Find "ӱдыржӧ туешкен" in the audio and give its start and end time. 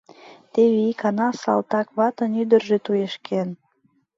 2.41-3.49